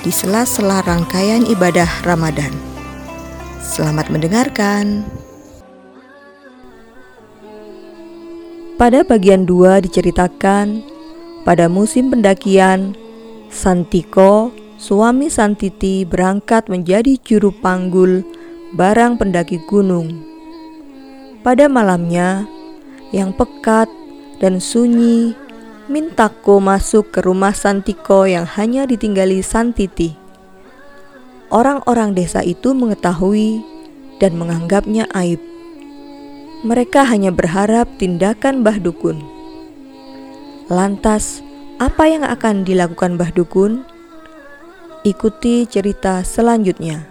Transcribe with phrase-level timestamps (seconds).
[0.00, 2.48] di sela-sela rangkaian ibadah Ramadan.
[3.60, 5.04] Selamat mendengarkan.
[8.80, 10.80] Pada bagian 2 diceritakan
[11.44, 12.96] pada musim pendakian
[13.52, 18.24] Santiko, suami Santiti berangkat menjadi juru panggul
[18.72, 20.24] barang pendaki gunung.
[21.44, 22.48] Pada malamnya
[23.12, 23.92] yang pekat
[24.40, 25.36] dan sunyi
[25.90, 30.14] Mintako masuk ke rumah Santiko yang hanya ditinggali Santiti.
[31.50, 33.58] Orang-orang desa itu mengetahui
[34.22, 35.42] dan menganggapnya aib.
[36.62, 39.18] Mereka hanya berharap tindakan Mbah Dukun.
[40.70, 41.42] Lantas,
[41.82, 43.82] apa yang akan dilakukan Mbah Dukun?
[45.02, 47.02] Ikuti cerita selanjutnya.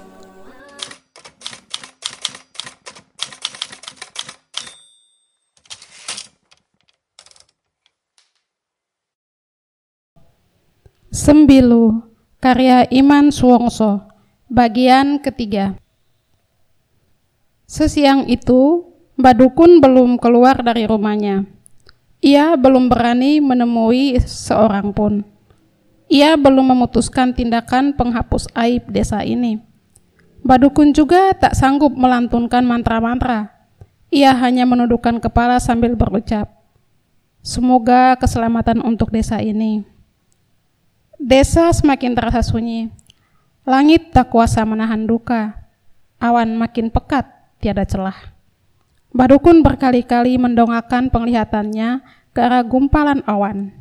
[11.19, 11.99] Sembilu,
[12.39, 14.07] karya Iman Suwongso,
[14.47, 15.75] bagian ketiga.
[17.67, 18.87] Sesiang itu,
[19.19, 21.43] Mbak Dukun belum keluar dari rumahnya.
[22.23, 25.27] Ia belum berani menemui seorang pun.
[26.07, 29.59] Ia belum memutuskan tindakan penghapus aib desa ini.
[30.47, 33.51] Mbak Dukun juga tak sanggup melantunkan mantra-mantra.
[34.07, 36.47] Ia hanya menundukkan kepala sambil berucap,
[37.43, 39.98] Semoga keselamatan untuk desa ini.
[41.19, 42.87] Desa semakin terasa sunyi.
[43.67, 45.51] Langit tak kuasa menahan duka.
[46.15, 47.27] Awan makin pekat,
[47.59, 48.15] tiada celah.
[49.11, 51.99] Badukun berkali-kali mendongakkan penglihatannya
[52.31, 53.75] ke arah gumpalan awan.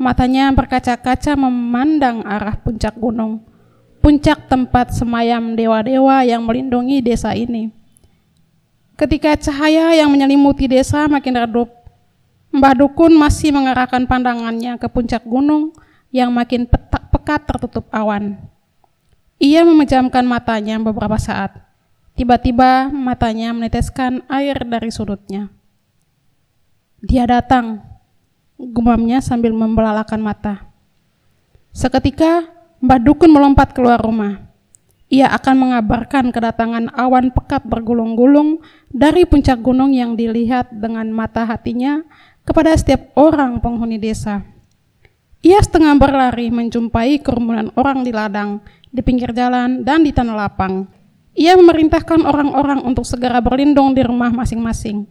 [0.00, 3.44] Matanya berkaca-kaca memandang arah puncak gunung,
[4.00, 7.68] puncak tempat semayam dewa-dewa yang melindungi desa ini.
[8.96, 11.68] Ketika cahaya yang menyelimuti desa makin redup,
[12.48, 15.76] Mbah Dukun masih mengarahkan pandangannya ke puncak gunung
[16.12, 18.36] yang makin petak, pekat tertutup awan.
[19.42, 21.56] Ia memejamkan matanya beberapa saat.
[22.14, 25.48] Tiba-tiba matanya meneteskan air dari sudutnya.
[27.02, 27.80] Dia datang,
[28.60, 30.70] gumamnya sambil membelalakan mata.
[31.72, 32.46] Seketika,
[32.84, 34.52] Mbak Dukun melompat keluar rumah.
[35.08, 38.60] Ia akan mengabarkan kedatangan awan pekat bergulung-gulung
[38.92, 42.04] dari puncak gunung yang dilihat dengan mata hatinya
[42.44, 44.51] kepada setiap orang penghuni desa.
[45.42, 48.62] Ia setengah berlari menjumpai kerumunan orang di ladang,
[48.94, 50.86] di pinggir jalan, dan di tanah lapang.
[51.34, 55.02] Ia memerintahkan orang-orang untuk segera berlindung di rumah masing-masing.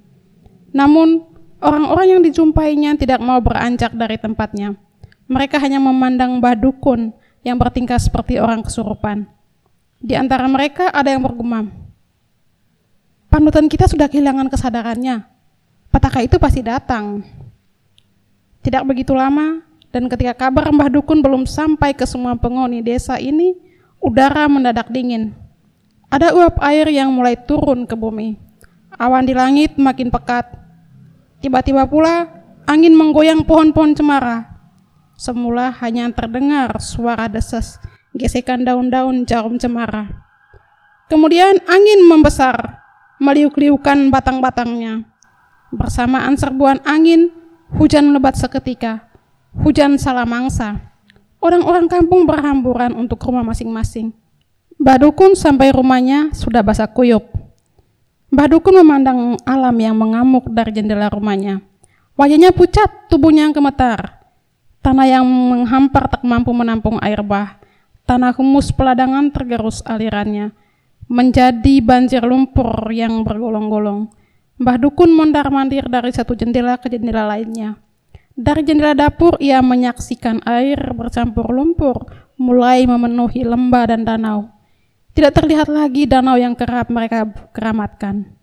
[0.71, 1.27] Namun,
[1.59, 4.79] orang-orang yang dijumpainya tidak mau beranjak dari tempatnya.
[5.27, 7.11] Mereka hanya memandang Mbah Dukun
[7.43, 9.27] yang bertingkah seperti orang kesurupan.
[9.99, 11.81] Di antara mereka ada yang bergumam,
[13.31, 15.23] Panutan kita sudah kehilangan kesadarannya.
[15.87, 17.23] Petaka itu pasti datang.
[18.59, 23.59] Tidak begitu lama, dan ketika kabar Mbah Dukun belum sampai ke semua penghuni desa ini,
[23.99, 25.35] udara mendadak dingin.
[26.07, 28.39] Ada uap air yang mulai turun ke bumi.
[28.95, 30.47] Awan di langit makin pekat.
[31.43, 32.27] Tiba-tiba pula
[32.67, 34.47] angin menggoyang pohon-pohon cemara.
[35.19, 37.75] Semula hanya terdengar suara desas,
[38.15, 40.07] gesekan daun-daun jarum cemara.
[41.11, 42.79] Kemudian angin membesar,
[43.19, 45.03] meliuk-liukan batang-batangnya.
[45.71, 47.31] Bersamaan serbuan angin,
[47.75, 49.10] hujan lebat seketika
[49.51, 50.79] Hujan salamangsa.
[51.43, 54.15] Orang-orang kampung berhamburan untuk rumah masing-masing.
[54.79, 57.27] Badukun sampai rumahnya sudah basah kuyup.
[58.31, 61.59] Badukun memandang alam yang mengamuk dari jendela rumahnya.
[62.15, 64.23] Wajahnya pucat, tubuhnya yang gemetar.
[64.79, 67.59] Tanah yang menghampar tak mampu menampung air bah.
[68.07, 70.55] Tanah humus peladangan tergerus alirannya.
[71.11, 74.07] Menjadi banjir lumpur yang bergolong-golong.
[74.63, 77.90] Mbah Dukun mondar-mandir dari satu jendela ke jendela lainnya.
[78.41, 82.09] Dari jendela dapur ia menyaksikan air bercampur lumpur
[82.41, 84.49] mulai memenuhi lembah dan danau.
[85.13, 88.33] Tidak terlihat lagi danau yang kerap mereka keramatkan.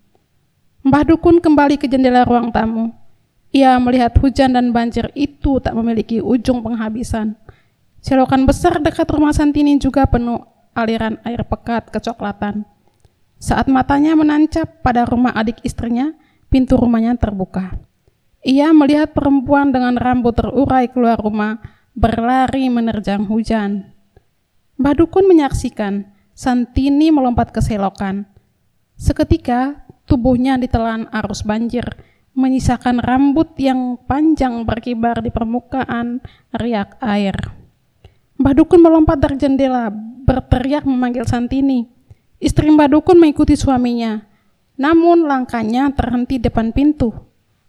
[0.86, 2.94] Mbah Dukun kembali ke jendela ruang tamu.
[3.50, 7.34] Ia melihat hujan dan banjir itu tak memiliki ujung penghabisan.
[7.98, 10.46] Selokan besar dekat rumah Santini juga penuh
[10.78, 12.62] aliran air pekat kecoklatan.
[13.42, 16.14] Saat matanya menancap pada rumah adik istrinya,
[16.46, 17.87] pintu rumahnya terbuka.
[18.46, 21.58] Ia melihat perempuan dengan rambut terurai keluar rumah,
[21.98, 23.90] berlari menerjang hujan.
[24.78, 26.06] Mbah Dukun menyaksikan
[26.38, 28.30] Santini melompat ke selokan.
[28.94, 31.82] Seketika tubuhnya ditelan arus banjir,
[32.38, 36.22] menyisakan rambut yang panjang berkibar di permukaan
[36.54, 37.34] riak air.
[38.38, 39.90] Mbah Dukun melompat dari jendela,
[40.22, 41.90] berteriak memanggil Santini.
[42.38, 44.22] Istri Mbah Dukun mengikuti suaminya,
[44.78, 47.27] namun langkahnya terhenti depan pintu.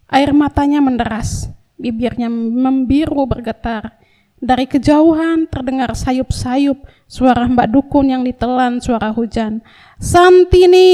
[0.09, 3.93] Air matanya menderas, bibirnya membiru bergetar.
[4.39, 9.61] Dari kejauhan terdengar sayup-sayup suara Mbak Dukun yang ditelan suara hujan.
[9.99, 10.87] Santini!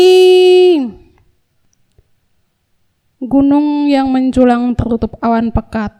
[3.21, 5.93] Gunung yang menjulang tertutup awan pekat.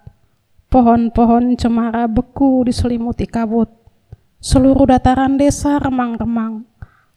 [0.74, 3.70] Pohon-pohon cemara beku diselimuti kabut.
[4.42, 6.66] Seluruh dataran desa remang-remang.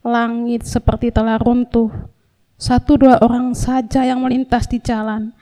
[0.04, 1.90] Langit seperti telah runtuh.
[2.54, 5.32] Satu dua orang saja yang melintas di jalan.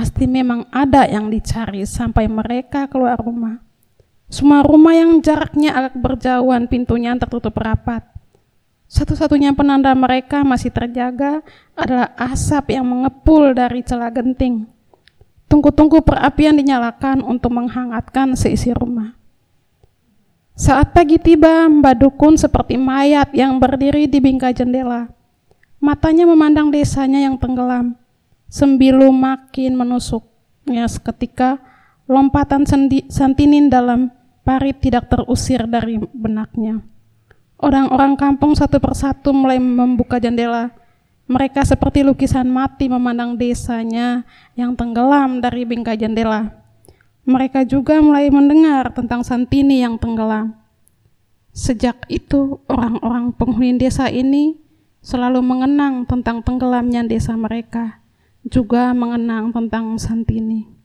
[0.00, 3.60] Pasti memang ada yang dicari sampai mereka keluar rumah.
[4.32, 8.00] Semua rumah yang jaraknya agak berjauhan pintunya tertutup rapat.
[8.88, 11.44] Satu-satunya penanda mereka masih terjaga
[11.76, 14.64] adalah asap yang mengepul dari celah genting.
[15.52, 19.12] Tunggu-tunggu perapian dinyalakan untuk menghangatkan seisi rumah.
[20.56, 25.12] Saat pagi tiba, Mbak Dukun seperti mayat yang berdiri di bingkai jendela.
[25.76, 28.00] Matanya memandang desanya yang tenggelam.
[28.50, 31.62] Sembilu makin menusuknya seketika
[32.10, 32.66] lompatan
[33.06, 34.10] Santinin dalam
[34.42, 36.82] parit tidak terusir dari benaknya.
[37.62, 40.74] Orang-orang kampung satu persatu mulai membuka jendela.
[41.30, 44.26] Mereka seperti lukisan mati memandang desanya
[44.58, 46.50] yang tenggelam dari bingkai jendela.
[47.22, 50.58] Mereka juga mulai mendengar tentang Santini yang tenggelam.
[51.54, 54.58] Sejak itu, orang-orang penghuni desa ini
[54.98, 57.99] selalu mengenang tentang tenggelamnya desa mereka,
[58.46, 60.79] juga mengenang tentang Santini.